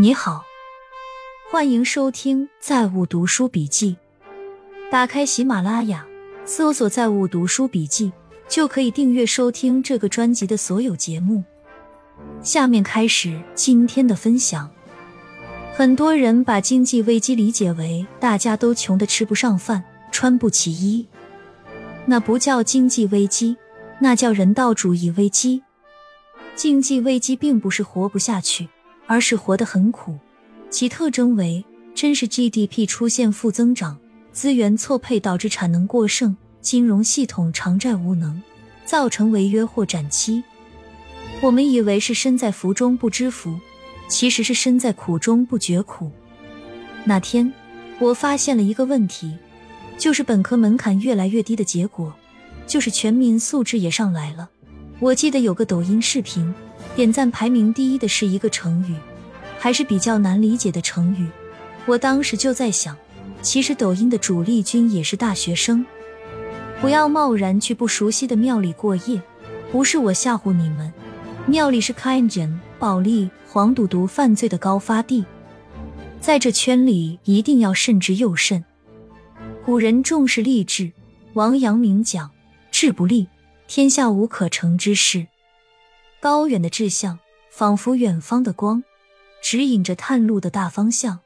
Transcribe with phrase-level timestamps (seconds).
[0.00, 0.44] 你好，
[1.50, 3.96] 欢迎收听《在物读书笔记》。
[4.92, 6.06] 打开喜马拉雅，
[6.44, 8.12] 搜索“在物读书笔记”，
[8.46, 11.42] 就可以订阅收听这个专辑的所有节目。
[12.44, 14.70] 下面开始今天的分享。
[15.74, 21.08] 很多人把经济危机理解为大家都穷得吃不上饭、穿不起衣，
[22.06, 23.56] 那不叫经济危机，
[23.98, 25.64] 那叫人道主义危机。
[26.54, 28.68] 经济危机并不是活不下去，
[29.08, 30.16] 而是活得很苦。
[30.70, 33.98] 其特征为：真实 GDP 出现负增长，
[34.30, 38.40] 资源错配导致产能过剩，金融系统偿债无能，
[38.84, 40.44] 造成违约或展期。
[41.40, 43.58] 我们以为是身在福中不知福。
[44.08, 46.10] 其实是身在苦中不觉苦。
[47.04, 47.52] 那天，
[47.98, 49.36] 我发现了一个问题，
[49.98, 52.14] 就是本科门槛越来越低的结果，
[52.66, 54.48] 就是全民素质也上来了。
[55.00, 56.52] 我记得有个抖音视频，
[56.96, 58.94] 点赞排名第一的是一个成语，
[59.58, 61.26] 还是比较难理解的成语。
[61.86, 62.96] 我当时就在想，
[63.40, 65.86] 其实抖音的主力军也是大学生。
[66.80, 69.22] 不要贸然去不熟悉的庙里过夜，
[69.70, 70.92] 不是我吓唬你们，
[71.46, 73.30] 庙里是开人暴力。
[73.50, 75.24] 黄赌毒犯罪的高发地，
[76.20, 78.62] 在这圈里一定要慎之又慎。
[79.64, 80.92] 古人重视立志，
[81.32, 82.30] 王阳明讲
[82.70, 83.26] ：“志不立，
[83.68, 85.28] 天下无可成之事。”
[86.18, 88.82] 高远的志向，仿佛远方的光，
[89.40, 91.20] 指引着探路的大方向。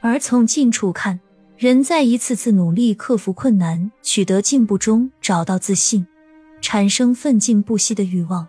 [0.00, 1.20] 而从近处看，
[1.56, 6.06] 人在一次次努力克服困难、取得进步中找到自信，
[6.60, 8.46] 产生奋进不息的欲望。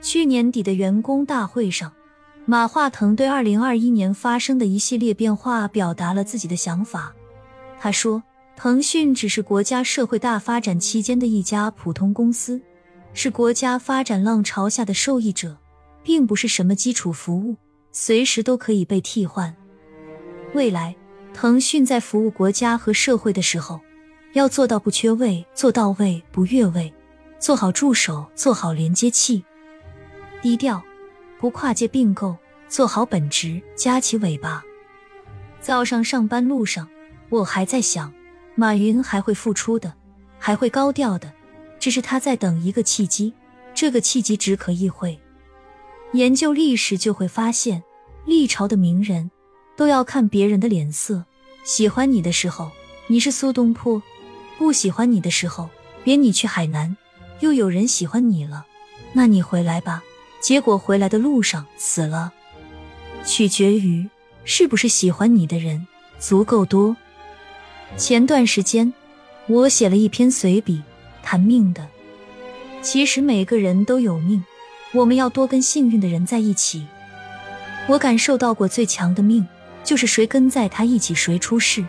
[0.00, 1.92] 去年底的员工大会上，
[2.46, 7.14] 马化腾对二零二一年发生的一系列变化表达了自己的想法。
[7.78, 8.22] 他说
[8.56, 12.60] ：“腾讯只是国家社会大发展期间的一家普通公司，
[13.12, 15.56] 是国家发展浪潮下的受益者，
[16.02, 17.56] 并不是什么基础服务，
[17.90, 19.54] 随时都可以被替换。
[20.54, 20.94] 未来，
[21.34, 23.80] 腾讯在服务国家和社会的时候，
[24.34, 26.92] 要做到不缺位，做到位不越位，
[27.40, 29.44] 做好助手，做好连接器。”
[30.40, 30.82] 低调，
[31.40, 32.36] 不跨界并购，
[32.68, 34.62] 做好本职，夹起尾巴。
[35.60, 36.88] 早上上班路上，
[37.30, 38.12] 我还在想，
[38.54, 39.92] 马云还会复出的，
[40.38, 41.32] 还会高调的，
[41.78, 43.34] 只是他在等一个契机，
[43.74, 45.18] 这个契机只可意会。
[46.12, 47.82] 研究历史就会发现，
[48.24, 49.30] 历朝的名人
[49.76, 51.24] 都要看别人的脸色，
[51.64, 52.70] 喜欢你的时候
[53.08, 54.00] 你是苏东坡，
[54.56, 55.68] 不喜欢你的时候，
[56.04, 56.96] 别你去海南，
[57.40, 58.64] 又有人喜欢你了，
[59.12, 60.02] 那你回来吧。
[60.40, 62.32] 结果回来的路上死了，
[63.24, 64.08] 取决于
[64.44, 65.86] 是不是喜欢你的人
[66.18, 66.94] 足够多。
[67.96, 68.92] 前段时间
[69.46, 70.82] 我写了一篇随笔，
[71.22, 71.86] 谈命的。
[72.82, 74.44] 其实每个人都有命，
[74.92, 76.86] 我们要多跟幸运的人在一起。
[77.86, 79.46] 我感受到过最强的命，
[79.84, 81.84] 就是谁跟在他一起谁出事。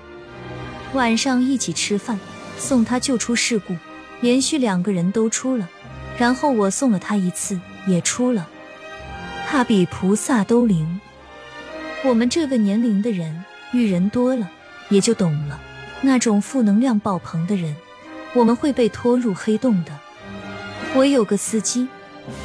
[0.94, 2.20] 晚上一起吃饭，
[2.58, 3.76] 送他就出事故，
[4.22, 5.68] 连续两个人都出了，
[6.20, 7.60] 然后我送了他一次。
[7.88, 8.48] 也出了，
[9.48, 11.00] 他比菩萨都灵。
[12.04, 14.50] 我们这个年龄的人遇人多了，
[14.90, 15.62] 也就懂了。
[16.02, 17.76] 那种负能量爆棚的人，
[18.34, 20.00] 我们会被拖入黑洞的。
[20.96, 21.88] 我有个司机，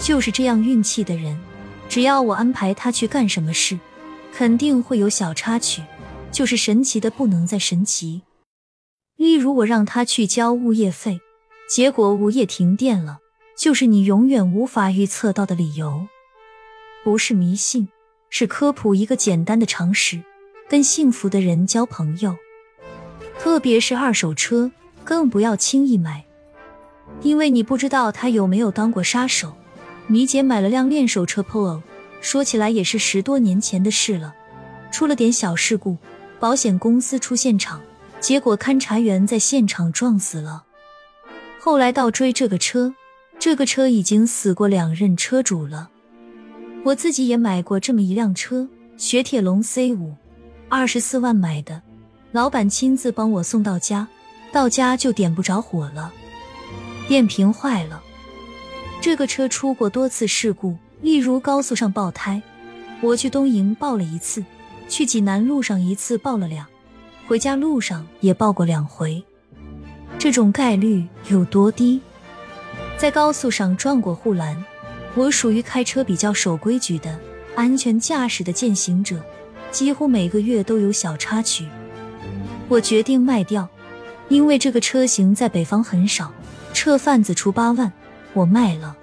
[0.01, 1.39] 就是这样运气的人。
[1.89, 3.79] 只要我安排他去干什么事，
[4.33, 5.83] 肯定会有小插曲，
[6.31, 8.23] 就是神奇的不能再神奇。
[9.17, 11.21] 例如，我让他去交物业费，
[11.69, 13.19] 结果物业停电了。
[13.59, 16.07] 就是你永远无法预测到的理由，
[17.05, 17.89] 不是迷信，
[18.31, 20.23] 是科普一个简单的常识：
[20.67, 22.37] 跟幸福的人交朋友，
[23.43, 24.71] 特别是二手车，
[25.03, 26.23] 更不要轻易买，
[27.23, 29.55] 因为你不知道他有没有当过杀手。
[30.07, 31.81] 米姐买了辆练手车 Polo，
[32.21, 34.35] 说起来也是十多年前的事了，
[34.93, 35.97] 出了点小事故，
[36.39, 37.81] 保险公司出现场，
[38.21, 40.65] 结果勘察员在现场撞死了。
[41.59, 42.95] 后来倒追这个车。
[43.39, 45.89] 这个车已经死过两任车主了，
[46.85, 48.69] 我自己也买过这么一辆车，
[48.99, 50.15] 雪铁龙 C 五，
[50.69, 51.81] 二十四万买的，
[52.33, 54.07] 老板亲自帮我送到家，
[54.53, 56.13] 到家就点不着火了，
[57.09, 58.01] 电瓶坏了。
[59.01, 62.41] 这个车出过多次事故，例如高速上爆胎，
[63.01, 64.45] 我去东营爆了一次，
[64.89, 66.65] 去济南路上一次爆了两，
[67.27, 69.25] 回家路上也爆过两回，
[70.17, 72.01] 这种概率有多低？
[72.97, 74.65] 在高速上撞过护栏，
[75.17, 77.19] 我属于开车比较守规矩的
[77.57, 79.21] 安全驾驶的践行者，
[79.73, 81.67] 几乎每个月都有小插曲。
[82.71, 83.69] 我决定卖掉，
[84.29, 86.33] 因为这个车型在北方很少，
[86.73, 87.93] 车贩子出八万，
[88.33, 88.97] 我卖了。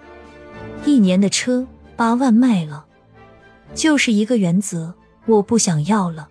[0.85, 1.67] 一年的车
[1.97, 2.85] 八万卖了，
[3.75, 4.93] 就是一个原则，
[5.25, 6.29] 我不想要了。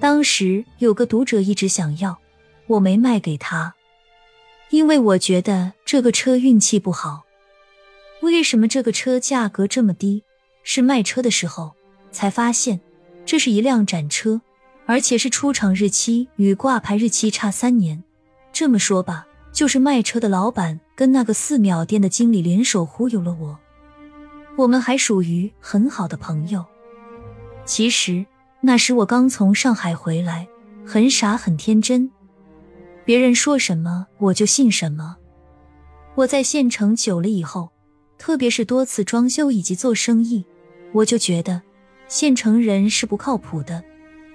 [0.00, 2.18] 当时有个读者一直想要，
[2.66, 3.74] 我没卖给他，
[4.70, 7.24] 因为我觉得这个车运气不好。
[8.22, 10.24] 为什么这个车价格这么低？
[10.62, 11.74] 是卖车的时候
[12.10, 12.80] 才发现，
[13.26, 14.40] 这是一辆展车，
[14.88, 18.02] 而且是出厂日期与挂牌日期差三年。
[18.54, 23.58] 这么说吧，就是卖车的老板跟那个寺庙店的经理联手忽悠了我。
[24.56, 26.64] 我们还属于很好的朋友。
[27.66, 28.24] 其实
[28.62, 30.48] 那时我刚从上海回来，
[30.86, 32.10] 很傻很天真，
[33.04, 35.18] 别人说什么我就信什么。
[36.14, 37.70] 我在县城久了以后，
[38.16, 40.46] 特别是多次装修以及做生意，
[40.94, 41.60] 我就觉得
[42.08, 43.84] 县城人是不靠谱的，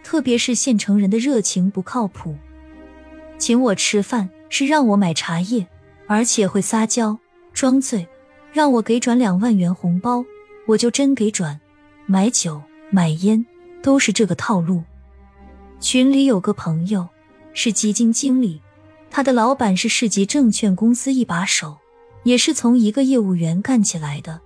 [0.04, 2.36] 特别是县城人的热情不靠谱。
[3.38, 5.66] 请我吃饭是让我买茶叶，
[6.08, 7.18] 而且会撒娇
[7.54, 8.08] 装醉。
[8.52, 10.24] 让我给转两万元红包，
[10.68, 11.60] 我就真给转。
[12.06, 12.62] 买酒
[12.92, 13.44] 买烟
[13.82, 14.84] 都是这个套路。
[15.80, 17.10] 群里有个朋友
[17.56, 18.62] 是基金经理，
[19.10, 21.78] 他的老板是市级证券公司一把手，
[22.24, 24.40] 也是从一个业务员干起来的。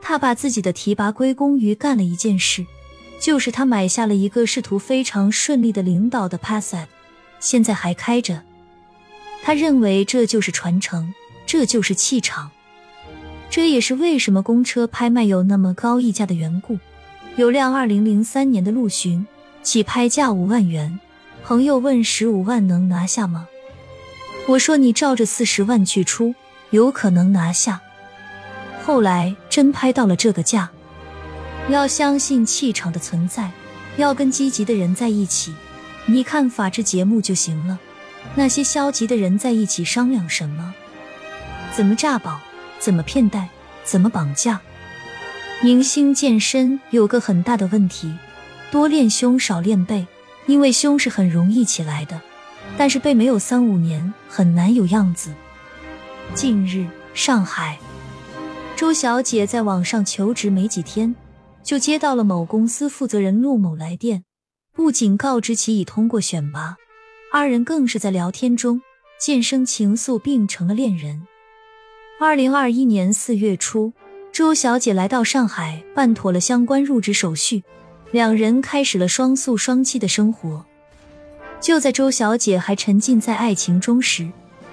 [0.00, 2.64] 他把自己的提拔归功于干了一件事，
[3.20, 6.86] 就是他买下了一个仕途非常顺利的领导的 Passat，
[7.40, 8.42] 现在还开着。
[9.42, 11.12] 他认为这就是传承，
[11.46, 12.50] 这就是气场。
[13.50, 16.78] 这也是为什么公车拍卖有那么高溢价的缘故。
[17.36, 19.26] 有辆二零零三年的陆巡，
[19.62, 20.98] 起拍价五万元。
[21.44, 23.48] 朋友问十五万能拿下吗？
[24.48, 26.34] 我说你照着四十万去出，
[26.70, 27.80] 有可能拿下。
[28.84, 30.70] 后来真拍到了这个价。
[31.70, 33.50] 要相信气场的存在，
[33.98, 35.54] 要跟积极的人在一起。
[36.06, 37.78] 你看法制节目就行了。
[38.34, 40.74] 那些消极的人在一起商量什么？
[41.70, 42.40] 怎么诈保？
[42.78, 43.50] 怎么骗贷？
[43.84, 44.60] 怎么绑架？
[45.60, 48.16] 明星健身有个很大的问题，
[48.70, 50.06] 多练胸少练背，
[50.46, 52.20] 因为胸是很容易起来的，
[52.78, 55.34] 但是背没有三五年很难有样子。
[56.34, 57.78] 近日，上海
[58.74, 61.14] 周小姐在网上求职没几天，
[61.68, 64.24] 就接到了某公司负责人陆某来电，
[64.72, 66.78] 不仅告知其已通过选拔，
[67.30, 68.80] 二人更是在聊天中
[69.20, 71.26] 渐生情愫，并成了恋人。
[72.18, 73.92] 二零二一年四月初，
[74.32, 77.62] 周小姐来到上海，办妥了相关入职手续，
[78.12, 80.64] 两人开始了双宿双栖的生活。
[81.60, 84.26] 就在周小姐还沉浸在爱情中时，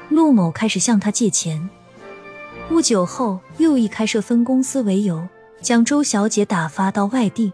[0.08, 1.70] 陆某开始向她借钱。
[2.70, 5.28] 不久后，又以开设分公司为由，
[5.66, 7.52] 将周小姐打发到外地。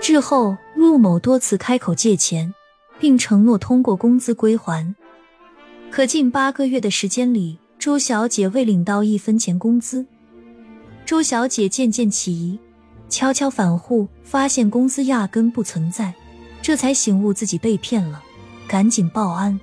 [0.00, 2.54] 之后，陆某多次开口借钱，
[3.00, 4.94] 并承诺通过工资归还。
[5.90, 10.06] 可近八个月的时间里，周小姐未领到一分钱工资，
[11.04, 12.56] 周小姐渐渐起疑，
[13.08, 16.14] 悄悄反户，发现公司压根不存在，
[16.62, 18.22] 这才醒悟自己被骗了，
[18.68, 19.58] 赶紧报案。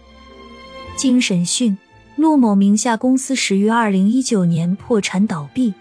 [0.98, 1.78] 经审讯，
[2.18, 5.74] 陆某名下公司始于二零一九年破产倒闭，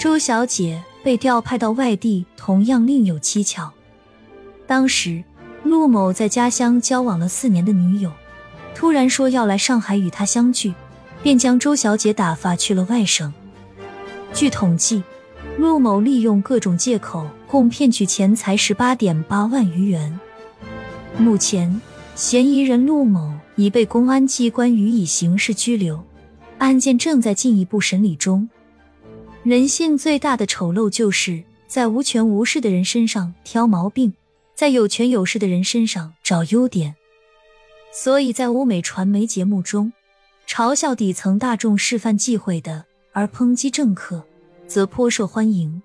[0.00, 3.70] 周小姐被调派到外地，同样另有蹊跷。
[4.66, 5.22] 当时，
[5.62, 8.10] 陆某在家乡交往了四年的女友，
[8.74, 10.72] 突然说要来上海与他相聚。
[11.22, 13.30] 便将周小姐打发去了外省。
[14.32, 15.02] 据统计，
[15.58, 20.18] 陆某利用各种借口，共骗取钱财十八点八万余元。
[21.18, 21.78] 目前，
[22.14, 26.02] 嫌疑人陆某已被公安机关予以刑事拘留，
[26.56, 28.48] 案件正在进一步审理中。
[29.50, 34.14] 人性最大的丑陋，就是在无权无势的人身上挑毛病，
[34.54, 36.94] 在有权有势的人身上找优点。
[37.92, 39.92] 所以在欧美传媒节目中。
[40.46, 44.24] 嘲笑底层大众示范忌讳的，而抨击政客，
[44.68, 45.82] 则颇受欢迎。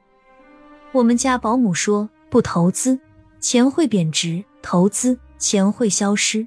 [0.91, 2.99] 我们家保姆说：“不投资，
[3.39, 6.45] 钱会贬值；投资，钱会消失。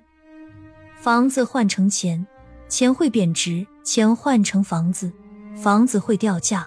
[1.01, 2.25] 房子换成钱，
[2.69, 5.13] 钱会贬值；钱换成房子，
[5.61, 6.65] 房子会掉价。”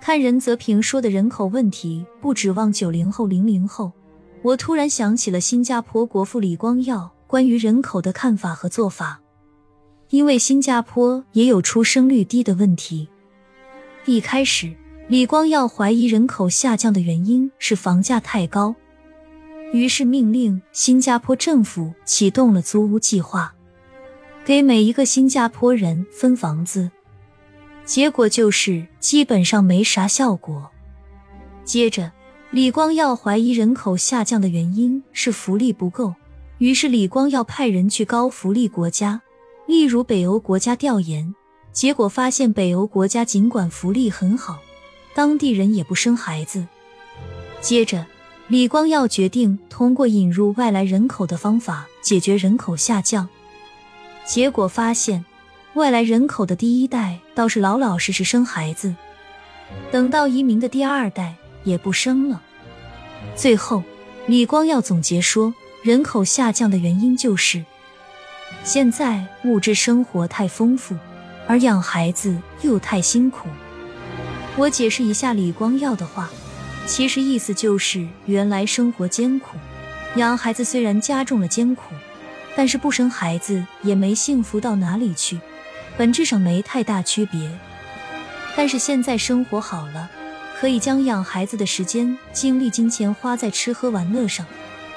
[0.00, 3.92] 看任泽平说的人口问题不指望九零后、零零后，
[4.42, 9.20] 我突然想起了新加坡国父李光耀关于人口的看法和做法。
[10.10, 13.08] 因为新加坡也有出生率低的问题。
[14.06, 14.74] 一开始，
[15.08, 18.74] 李光耀怀疑人口下降的原因是房价太高，
[19.70, 23.52] 于是命令新加坡政府启动了租屋计划，
[24.46, 26.90] 给每一个新加坡人分房子。
[27.88, 30.70] 结果就是基本上没啥效果。
[31.64, 32.12] 接着，
[32.50, 36.14] 李光耀怀疑人口下降的原因是福利不够，
[36.58, 39.22] 于是李光耀派人去高福利国家。
[39.66, 41.34] 例如北欧国家调研，
[41.72, 44.58] 结果发现北欧国家尽管福利很好，
[45.14, 46.66] 当地人也不生孩子。
[47.62, 48.04] 接着，
[48.48, 53.26] 李光耀决定通过引入外来人口的方法解决人口下降。
[54.26, 55.24] 结果发现，
[55.78, 58.94] 外来人口的第一代倒是老老实实生孩子，
[59.92, 62.42] 等到移民的第二代也不生了。
[63.36, 63.84] 最后，
[64.26, 65.54] 李光耀总结说，
[65.84, 67.64] 人口下降的原因就是
[68.64, 70.96] 现在物质生活太丰富，
[71.46, 73.48] 而养孩子又太辛苦。
[74.56, 76.28] 我解释一下李光耀的话。
[76.88, 79.56] 其实意思就是，原来生活艰苦，
[80.16, 81.94] 养孩子虽然加重了艰苦，
[82.56, 85.38] 但是不生孩子也没幸福到哪里去，
[85.98, 87.50] 本质上没太大区别。
[88.56, 90.08] 但是现在生活好了，
[90.58, 94.46] 可以将养孩子的时间、精力、金钱花在吃喝玩乐上，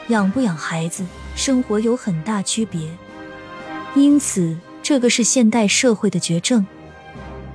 [0.08, 1.06] 养不养孩子，
[1.36, 2.90] 生活有很大区别。
[3.96, 6.66] 因此，这个是现代社会的绝症，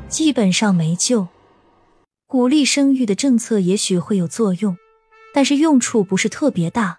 [0.08, 1.28] 基本上没救。
[2.26, 4.76] 鼓励生育的政策也许会有作用，
[5.32, 6.98] 但是用处不是特别大。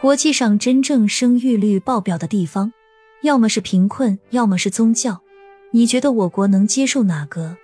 [0.00, 2.72] 国际上真正生育率爆表的地方，
[3.22, 5.20] 要么是贫困，要么是宗教。
[5.72, 7.56] 你觉得我国能接受哪个？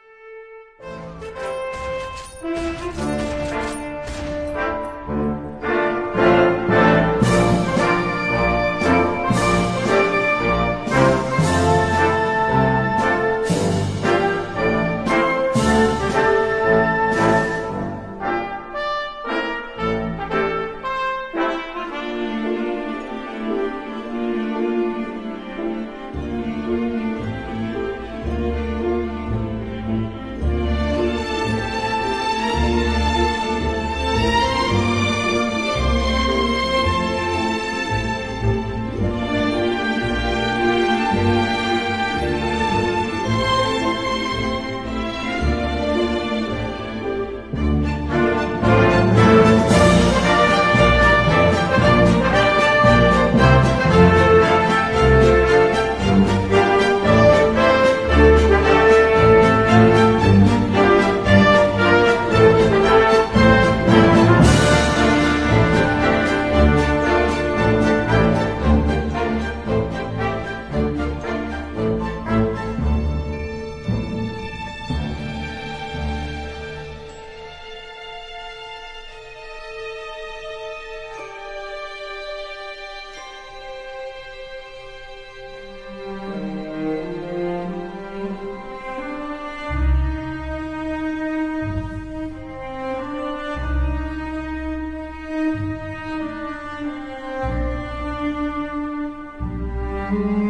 [100.07, 100.46] Mm-hmm.